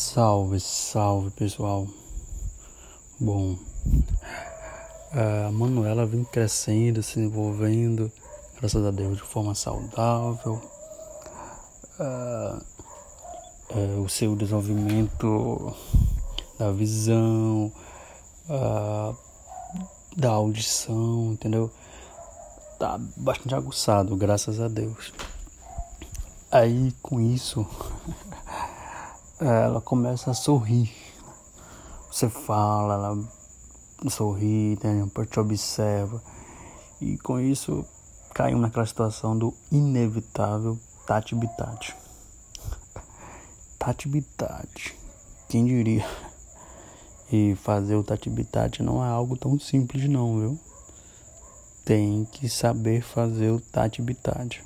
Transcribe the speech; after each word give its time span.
Salve, 0.00 0.60
salve 0.60 1.28
pessoal. 1.32 1.84
Bom, 3.18 3.58
a 5.10 5.50
Manuela 5.50 6.06
vem 6.06 6.22
crescendo, 6.22 7.02
se 7.02 7.18
envolvendo, 7.18 8.08
graças 8.60 8.86
a 8.86 8.92
Deus, 8.92 9.16
de 9.16 9.24
forma 9.24 9.56
saudável. 9.56 10.62
Uh, 11.98 12.64
uh, 13.74 14.00
o 14.04 14.08
seu 14.08 14.36
desenvolvimento 14.36 15.74
da 16.60 16.70
visão, 16.70 17.72
da 20.16 20.28
audição, 20.30 21.32
entendeu? 21.32 21.72
Tá 22.78 23.00
bastante 23.16 23.52
aguçado, 23.52 24.14
graças 24.14 24.60
a 24.60 24.68
Deus. 24.68 25.12
Aí 26.52 26.92
com 27.02 27.20
isso 27.20 27.66
ela 29.40 29.80
começa 29.80 30.32
a 30.32 30.34
sorrir. 30.34 30.90
Você 32.10 32.28
fala, 32.28 32.94
ela 32.94 34.10
sorri, 34.10 34.78
né? 34.82 35.08
te 35.30 35.40
observa. 35.40 36.22
E 37.00 37.16
com 37.18 37.38
isso 37.38 37.84
caímos 38.34 38.62
naquela 38.62 38.86
situação 38.86 39.38
do 39.38 39.54
inevitável 39.70 40.78
Tati 41.06 41.34
Bitati. 41.34 41.94
Tati 43.78 44.08
Bitati. 44.08 44.96
Quem 45.48 45.64
diria? 45.66 46.06
E 47.30 47.54
fazer 47.56 47.94
o 47.94 48.02
Tati 48.02 48.30
Bitati 48.30 48.82
não 48.82 49.04
é 49.04 49.08
algo 49.10 49.36
tão 49.36 49.60
simples 49.60 50.08
não, 50.08 50.40
viu? 50.40 50.58
Tem 51.84 52.24
que 52.24 52.48
saber 52.48 53.02
fazer 53.02 53.50
o 53.50 53.60
Tati 53.60 54.00
Bitati. 54.00 54.64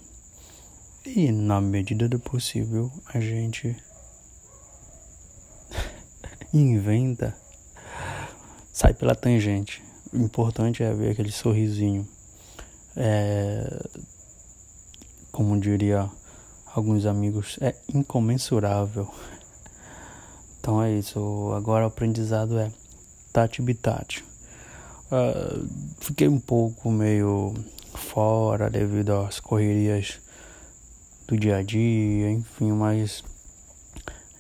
E 1.04 1.32
na 1.32 1.60
medida 1.60 2.08
do 2.08 2.20
possível 2.20 2.88
a 3.12 3.18
gente 3.18 3.76
inventa, 6.52 7.36
sai 8.72 8.94
pela 8.94 9.14
tangente. 9.14 9.82
O 10.12 10.18
importante 10.18 10.82
é 10.82 10.92
ver 10.92 11.10
aquele 11.10 11.32
sorrisinho. 11.32 12.06
É, 12.96 13.88
como 15.30 15.58
diria 15.58 16.10
alguns 16.74 17.06
amigos, 17.06 17.58
é 17.60 17.74
incomensurável. 17.94 19.08
Então 20.60 20.82
é 20.82 20.92
isso. 20.92 21.52
Agora 21.56 21.84
o 21.84 21.88
aprendizado 21.88 22.58
é 22.58 22.70
tati 23.32 23.62
bitati. 23.62 24.24
Uh, 25.10 25.66
fiquei 26.00 26.28
um 26.28 26.38
pouco 26.38 26.90
meio 26.90 27.54
fora 27.94 28.70
devido 28.70 29.12
às 29.12 29.40
correrias 29.40 30.20
do 31.26 31.36
dia 31.36 31.56
a 31.56 31.62
dia, 31.62 32.30
enfim, 32.30 32.72
mas 32.72 33.22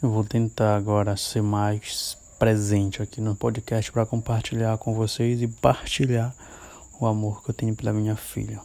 eu 0.02 0.10
vou 0.10 0.24
tentar 0.24 0.74
agora 0.74 1.16
ser 1.16 1.42
mais 1.42 2.18
presente 2.36 3.00
aqui 3.00 3.20
no 3.20 3.36
podcast 3.36 3.92
para 3.92 4.04
compartilhar 4.04 4.76
com 4.76 4.92
vocês 4.94 5.40
e 5.40 5.46
partilhar 5.46 6.34
o 7.00 7.06
amor 7.06 7.44
que 7.44 7.50
eu 7.50 7.54
tenho 7.54 7.74
pela 7.76 7.92
minha 7.92 8.16
filha. 8.16 8.60